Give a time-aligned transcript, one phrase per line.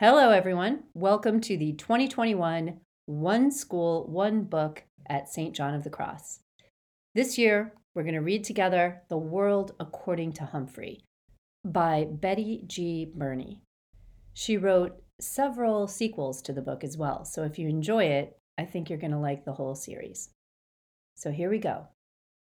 [0.00, 0.84] Hello, everyone.
[0.94, 5.54] Welcome to the 2021 One School, One Book at St.
[5.54, 6.40] John of the Cross.
[7.14, 11.04] This year, we're going to read together The World According to Humphrey
[11.66, 13.12] by Betty G.
[13.14, 13.60] Birney.
[14.32, 18.64] She wrote several sequels to the book as well, so if you enjoy it, I
[18.64, 20.30] think you're going to like the whole series.
[21.14, 21.88] So here we go.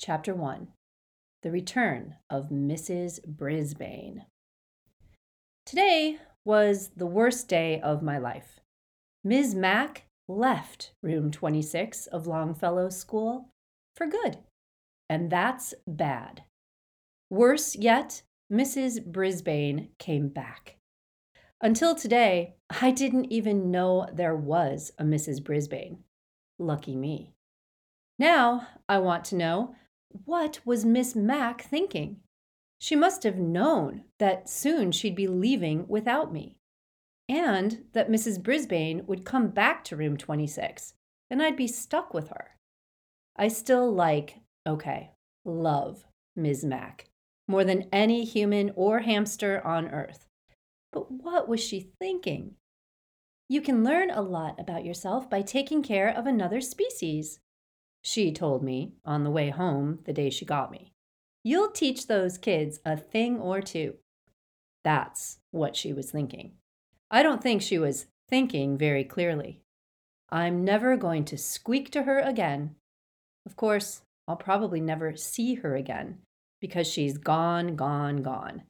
[0.00, 0.68] Chapter 1
[1.42, 3.20] The Return of Mrs.
[3.26, 4.26] Brisbane.
[5.66, 8.60] Today was the worst day of my life.
[9.24, 9.54] Ms.
[9.54, 13.48] Mack left room 26 of Longfellow School
[13.96, 14.38] for good,
[15.08, 16.42] and that's bad.
[17.30, 19.04] Worse yet, Mrs.
[19.04, 20.76] Brisbane came back.
[21.60, 25.42] Until today, I didn't even know there was a Mrs.
[25.42, 25.98] Brisbane.
[26.58, 27.34] Lucky me.
[28.18, 29.74] Now I want to know
[30.24, 32.21] what was Miss Mack thinking?
[32.82, 36.56] She must have known that soon she'd be leaving without me,
[37.28, 38.42] and that Mrs.
[38.42, 40.94] Brisbane would come back to room 26,
[41.30, 42.56] and I'd be stuck with her.
[43.36, 45.12] I still like, okay,
[45.44, 46.64] love Ms.
[46.64, 47.08] Mack
[47.46, 50.26] more than any human or hamster on earth.
[50.92, 52.56] But what was she thinking?
[53.48, 57.38] You can learn a lot about yourself by taking care of another species,
[58.02, 60.91] she told me on the way home the day she got me.
[61.44, 63.94] You'll teach those kids a thing or two.
[64.84, 66.52] That's what she was thinking.
[67.10, 69.60] I don't think she was thinking very clearly.
[70.30, 72.76] I'm never going to squeak to her again.
[73.44, 76.18] Of course, I'll probably never see her again
[76.60, 78.62] because she's gone, gone, gone.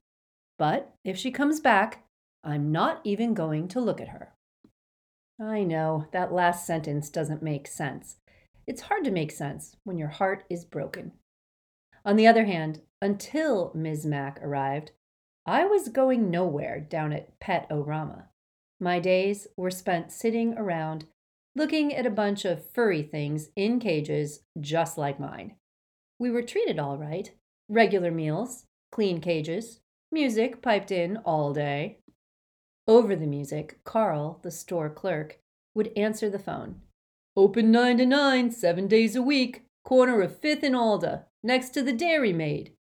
[0.59, 2.05] But if she comes back,
[2.43, 4.33] I'm not even going to look at her.
[5.41, 8.17] I know that last sentence doesn't make sense.
[8.67, 11.13] It's hard to make sense when your heart is broken.
[12.05, 14.07] On the other hand, until Ms.
[14.07, 14.93] Mack arrived,
[15.47, 18.25] I was going nowhere down at Pet Orama.
[18.81, 21.07] My days were spent sitting around
[21.55, 25.57] looking at a bunch of furry things in cages just like mine.
[26.19, 27.31] We were treated all right
[27.69, 31.99] regular meals, clean cages, music piped in all day.
[32.87, 35.39] Over the music, Carl, the store clerk,
[35.75, 36.81] would answer the phone.
[37.37, 41.83] Open 9 to 9, seven days a week, corner of 5th and Alder next to
[41.83, 42.73] the Dairy Maid.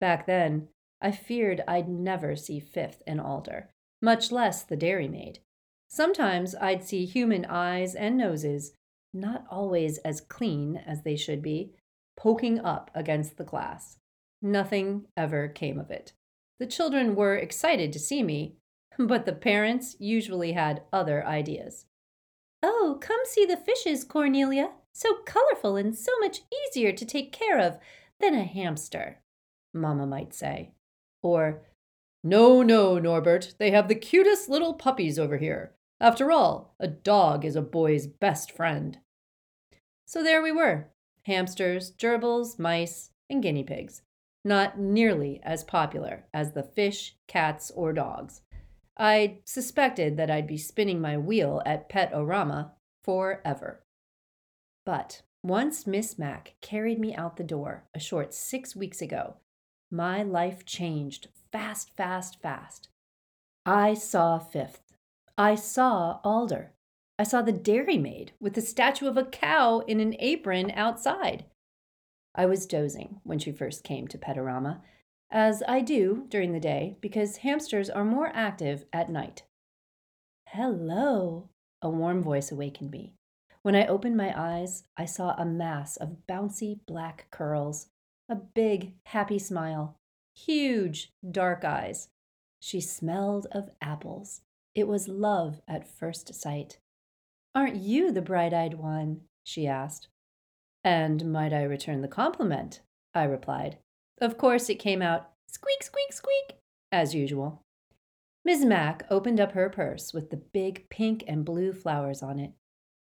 [0.00, 0.68] Back then,
[1.00, 5.40] I feared I'd never see Fifth and Alder, much less the Dairy Maid.
[5.88, 8.72] Sometimes I'd see human eyes and noses,
[9.12, 11.72] not always as clean as they should be,
[12.16, 13.98] poking up against the glass.
[14.42, 16.12] Nothing ever came of it.
[16.58, 18.56] The children were excited to see me,
[18.98, 21.86] but the parents usually had other ideas.
[22.62, 27.58] Oh, come see the fishes, Cornelia so colorful and so much easier to take care
[27.58, 27.78] of
[28.18, 29.18] than a hamster,
[29.74, 30.72] Mamma might say.
[31.22, 31.62] Or,
[32.24, 35.72] No, no, Norbert, they have the cutest little puppies over here.
[36.00, 38.98] After all, a dog is a boy's best friend.
[40.06, 40.88] So there we were
[41.26, 44.02] hamsters, gerbils, mice, and guinea pigs.
[44.44, 48.42] Not nearly as popular as the fish, cats, or dogs.
[48.96, 52.70] I suspected that I'd be spinning my wheel at Pet Orama
[53.02, 53.82] forever.
[54.86, 59.34] But once Miss Mack carried me out the door a short six weeks ago,
[59.90, 62.88] my life changed fast, fast, fast.
[63.66, 64.94] I saw Fifth.
[65.36, 66.72] I saw Alder.
[67.18, 71.46] I saw the dairy maid with the statue of a cow in an apron outside.
[72.34, 74.82] I was dozing when she first came to Pet Orama,
[75.30, 79.42] as I do during the day because hamsters are more active at night.
[80.48, 81.48] Hello,
[81.82, 83.14] a warm voice awakened me.
[83.66, 87.88] When I opened my eyes, I saw a mass of bouncy black curls,
[88.28, 89.96] a big, happy smile,
[90.36, 92.10] huge, dark eyes.
[92.60, 94.42] She smelled of apples.
[94.76, 96.78] It was love at first sight.
[97.56, 99.22] Aren't you the bright eyed one?
[99.42, 100.06] she asked.
[100.84, 102.82] And might I return the compliment?
[103.14, 103.78] I replied.
[104.20, 106.60] Of course, it came out squeak, squeak, squeak,
[106.92, 107.62] as usual.
[108.44, 112.52] Miss Mack opened up her purse with the big pink and blue flowers on it.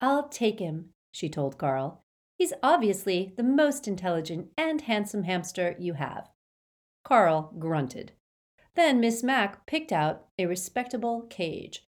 [0.02, 2.02] I'll take him, she told Carl.
[2.36, 6.28] He's obviously the most intelligent and handsome hamster you have.
[7.04, 8.10] Carl grunted.
[8.74, 11.86] Then Miss Mack picked out a respectable cage.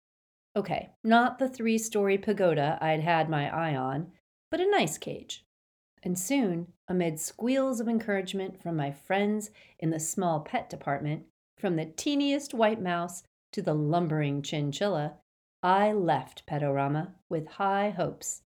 [0.54, 4.12] Okay, not the three story pagoda I'd had my eye on,
[4.48, 5.44] but a nice cage.
[6.04, 9.50] And soon, amid squeals of encouragement from my friends
[9.80, 11.24] in the small pet department,
[11.58, 15.14] from the teeniest white mouse to the lumbering chinchilla,
[15.64, 18.42] I left Pet Orama with high hopes.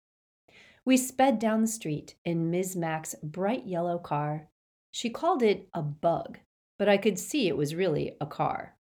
[0.85, 2.76] We sped down the street in Ms.
[2.76, 4.47] Mack's bright yellow car.
[4.93, 6.38] She called it a bug,
[6.79, 8.76] but I could see it was really a car.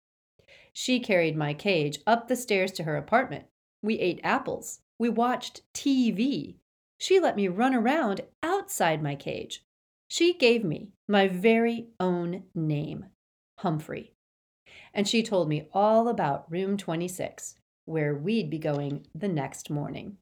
[0.72, 3.46] She carried my cage up the stairs to her apartment.
[3.82, 4.82] We ate apples.
[5.00, 6.58] We watched TV.
[6.96, 9.64] She let me run around outside my cage.
[10.06, 13.06] She gave me my very own name,
[13.58, 14.14] Humphrey.
[14.94, 17.57] And she told me all about room 26,
[17.88, 20.18] where we'd be going the next morning.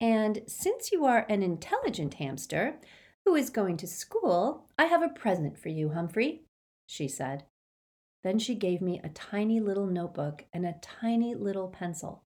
[0.00, 2.76] And since you are an intelligent hamster
[3.24, 6.42] who is going to school, I have a present for you, Humphrey,
[6.86, 7.44] she said.
[8.22, 12.24] Then she gave me a tiny little notebook and a tiny little pencil.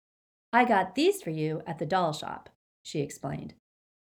[0.52, 2.48] I got these for you at the doll shop,
[2.82, 3.54] she explained.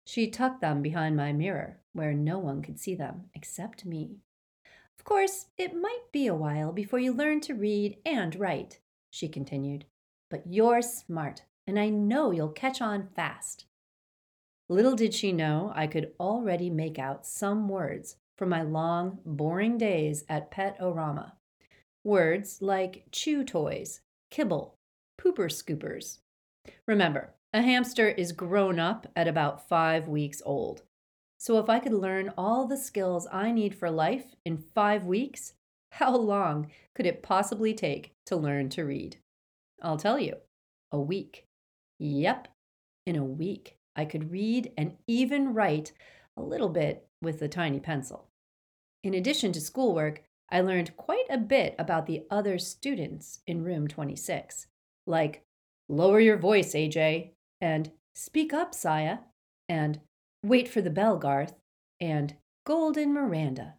[0.05, 4.17] She tucked them behind my mirror, where no one could see them except me.
[4.97, 8.79] Of course, it might be a while before you learn to read and write,
[9.11, 9.85] she continued,
[10.29, 13.65] but you're smart, and I know you'll catch on fast.
[14.67, 19.77] Little did she know I could already make out some words from my long, boring
[19.77, 21.33] days at Pet-O-Rama.
[22.03, 24.77] Words like chew toys, kibble,
[25.19, 26.19] pooper scoopers.
[26.87, 30.83] Remember, a hamster is grown up at about five weeks old.
[31.39, 35.53] So if I could learn all the skills I need for life in five weeks,
[35.93, 39.17] how long could it possibly take to learn to read?
[39.81, 40.35] I'll tell you,
[40.91, 41.45] a week.
[41.99, 42.47] Yep,
[43.05, 45.91] in a week, I could read and even write
[46.37, 48.29] a little bit with a tiny pencil.
[49.03, 53.87] In addition to schoolwork, I learned quite a bit about the other students in room
[53.87, 54.67] 26,
[55.05, 55.43] like
[55.87, 57.31] lower your voice, AJ,
[57.61, 59.19] and speak up, Sayeh,
[59.67, 59.99] and
[60.43, 61.55] wait for the bell, Garth,
[61.99, 62.35] and
[62.65, 63.75] Golden Miranda.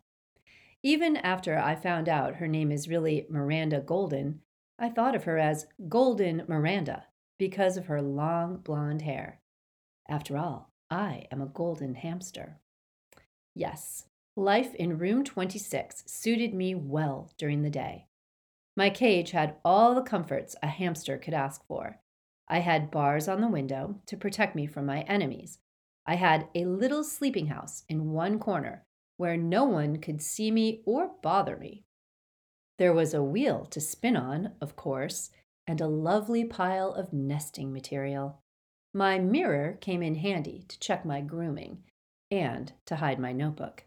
[0.83, 4.41] Even after I found out her name is really Miranda Golden,
[4.83, 7.05] I thought of her as Golden Miranda
[7.39, 9.41] because of her long blonde hair.
[10.09, 12.59] After all, I am a golden hamster.
[13.55, 14.07] Yes,
[14.37, 18.07] life in room 26 suited me well during the day.
[18.75, 22.01] My cage had all the comforts a hamster could ask for.
[22.49, 25.59] I had bars on the window to protect me from my enemies.
[26.07, 28.87] I had a little sleeping house in one corner
[29.19, 31.85] where no one could see me or bother me.
[32.81, 35.29] There was a wheel to spin on, of course,
[35.67, 38.41] and a lovely pile of nesting material.
[38.95, 41.83] My mirror came in handy to check my grooming
[42.31, 43.85] and to hide my notebook.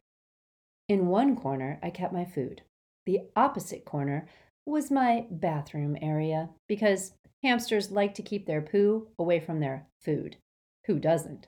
[0.87, 2.61] In one corner, I kept my food.
[3.07, 4.27] The opposite corner
[4.63, 10.37] was my bathroom area because hamsters like to keep their poo away from their food.
[10.85, 11.47] Who doesn't?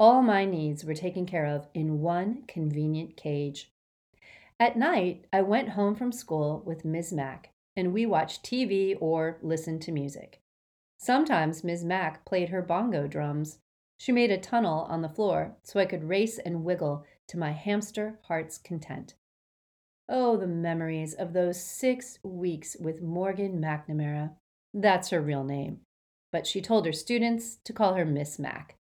[0.00, 3.71] All my needs were taken care of in one convenient cage.
[4.62, 7.12] At night, I went home from school with Ms.
[7.12, 10.40] Mack, and we watched TV or listened to music.
[10.98, 11.84] Sometimes Ms.
[11.84, 13.58] Mack played her bongo drums.
[13.98, 17.50] She made a tunnel on the floor so I could race and wiggle to my
[17.50, 19.14] hamster heart's content.
[20.08, 24.36] Oh, the memories of those six weeks with Morgan McNamara.
[24.72, 25.80] That's her real name.
[26.30, 28.76] But she told her students to call her Miss Mac.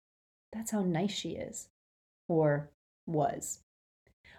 [0.53, 1.69] That's how nice she is.
[2.27, 2.69] Or
[3.07, 3.63] was.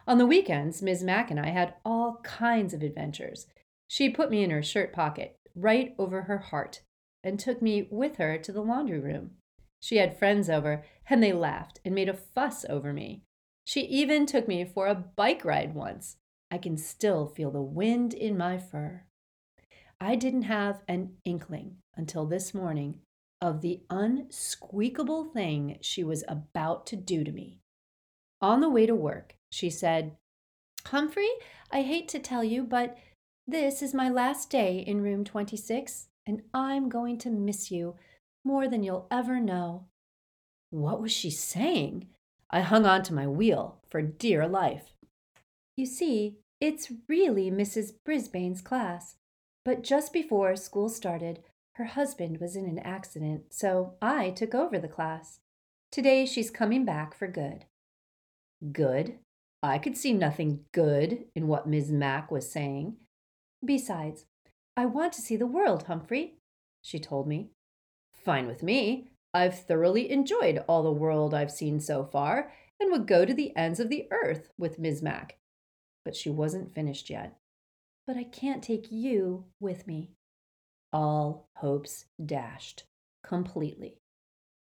[0.06, 1.04] On the weekends, Ms.
[1.04, 3.46] Mack and I had all kinds of adventures.
[3.87, 6.82] She put me in her shirt pocket, right over her heart,
[7.22, 9.32] and took me with her to the laundry room.
[9.81, 13.22] She had friends over, and they laughed and made a fuss over me.
[13.64, 16.16] She even took me for a bike ride once.
[16.50, 19.05] I can still feel the wind in my fur.
[20.00, 22.98] I didn't have an inkling until this morning
[23.41, 27.61] of the unsqueakable thing she was about to do to me.
[28.43, 30.17] On the way to work, she said,
[30.87, 31.31] Humphrey,
[31.70, 32.99] I hate to tell you, but
[33.46, 37.94] this is my last day in room 26 and I'm going to miss you
[38.44, 39.87] more than you'll ever know.
[40.70, 42.08] What was she saying?
[42.51, 44.94] I hung on to my wheel for dear life.
[45.77, 47.93] You see, it's really Mrs.
[48.05, 49.17] Brisbane's class.
[49.65, 51.43] But just before school started,
[51.77, 55.41] her husband was in an accident, so I took over the class.
[55.91, 57.67] Today she's coming back for good.
[58.70, 59.19] Good?
[59.62, 62.96] I could see nothing good in what Miss Mack was saying.
[63.64, 64.26] Besides,
[64.76, 66.34] I want to see the world, Humphrey,
[66.82, 67.50] she told me.
[68.14, 69.08] Fine with me.
[69.34, 73.56] I've thoroughly enjoyed all the world I've seen so far and would go to the
[73.56, 75.38] ends of the earth with Miss Mack.
[76.04, 77.36] But she wasn't finished yet.
[78.06, 80.10] But I can't take you with me.
[80.92, 82.84] All hopes dashed
[83.24, 83.98] completely.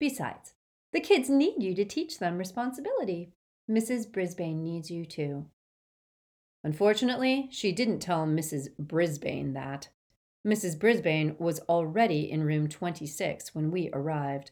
[0.00, 0.54] Besides,
[0.92, 3.32] the kids need you to teach them responsibility.
[3.70, 4.10] Mrs.
[4.10, 5.46] Brisbane needs you too.
[6.64, 8.68] Unfortunately, she didn't tell Mrs.
[8.78, 9.88] Brisbane that.
[10.46, 10.78] Mrs.
[10.78, 14.50] Brisbane was already in room 26 when we arrived.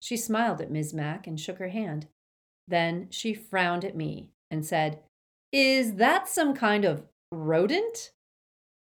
[0.00, 2.08] She smiled at Miss Mack and shook her hand.
[2.68, 5.00] Then she frowned at me and said,
[5.52, 8.10] Is that some kind of rodent?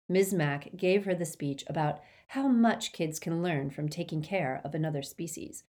[0.09, 0.33] Ms.
[0.33, 4.73] Mack gave her the speech about how much kids can learn from taking care of
[4.73, 5.63] another species.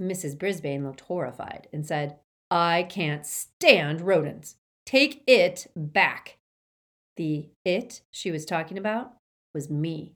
[0.00, 0.38] Mrs.
[0.38, 2.18] Brisbane looked horrified and said,
[2.50, 4.56] I can't stand rodents.
[4.86, 6.38] Take it back.
[7.16, 9.14] The it she was talking about
[9.54, 10.14] was me.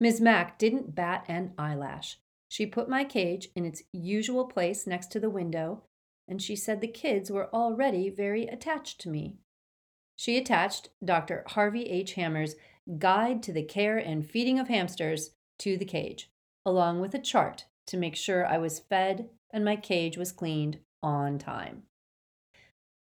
[0.00, 0.20] Ms.
[0.20, 2.18] Mack didn't bat an eyelash.
[2.48, 5.84] She put my cage in its usual place next to the window,
[6.26, 9.36] and she said the kids were already very attached to me.
[10.16, 11.44] She attached Dr.
[11.46, 12.14] Harvey H.
[12.14, 12.56] Hammer's
[12.98, 15.30] Guide to the Care and Feeding of Hamsters
[15.60, 16.30] to the cage,
[16.66, 20.78] along with a chart to make sure I was fed and my cage was cleaned
[21.02, 21.84] on time.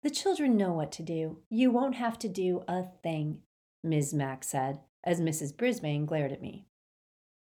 [0.02, 1.38] The children know what to do.
[1.50, 3.40] You won't have to do a thing,
[3.82, 4.14] Ms.
[4.14, 5.56] Mack said as Mrs.
[5.56, 6.66] Brisbane glared at me.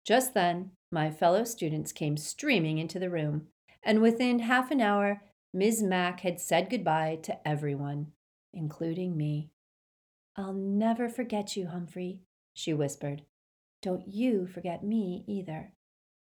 [0.06, 3.48] Just then, my fellow students came streaming into the room,
[3.82, 5.22] and within half an hour,
[5.52, 5.82] Ms.
[5.82, 8.12] Mack had said goodbye to everyone,
[8.52, 9.50] including me.
[10.36, 12.20] I'll never forget you, Humphrey,
[12.54, 13.22] she whispered.
[13.82, 15.72] Don't you forget me either.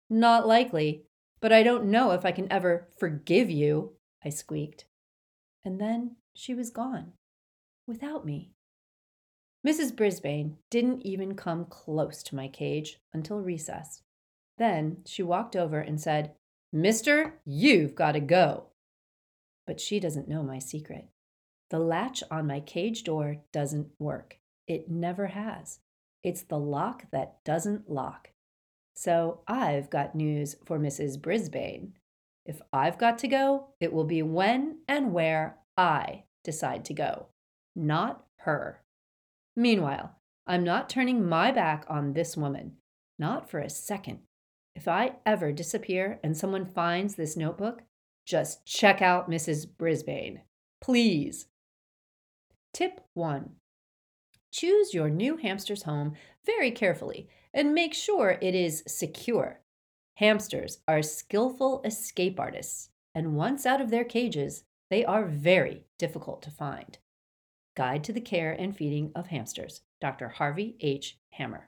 [0.08, 1.04] Not likely,
[1.40, 3.92] but I don't know if I can ever forgive you,
[4.24, 4.86] I squeaked.
[5.64, 7.12] And then she was gone,
[7.86, 8.52] without me.
[9.66, 9.94] Mrs.
[9.94, 14.02] Brisbane didn't even come close to my cage until recess.
[14.56, 16.32] Then she walked over and said,
[16.72, 18.66] Mister, you've got to go.
[19.66, 21.08] But she doesn't know my secret.
[21.70, 24.38] The latch on my cage door doesn't work.
[24.66, 25.80] It never has.
[26.22, 28.30] It's the lock that doesn't lock.
[28.94, 31.20] So I've got news for Mrs.
[31.20, 31.94] Brisbane.
[32.48, 37.26] If I've got to go, it will be when and where I decide to go,
[37.76, 38.82] not her.
[39.54, 42.76] Meanwhile, I'm not turning my back on this woman,
[43.18, 44.20] not for a second.
[44.74, 47.82] If I ever disappear and someone finds this notebook,
[48.24, 49.66] just check out Mrs.
[49.76, 50.40] Brisbane.
[50.80, 51.48] Please.
[52.72, 53.50] Tip 1
[54.50, 56.14] Choose your new hamster's home
[56.46, 59.60] very carefully and make sure it is secure.
[60.18, 66.42] Hamsters are skillful escape artists, and once out of their cages, they are very difficult
[66.42, 66.98] to find.
[67.76, 70.28] Guide to the Care and Feeding of Hamsters, Dr.
[70.28, 71.20] Harvey H.
[71.34, 71.67] Hammer.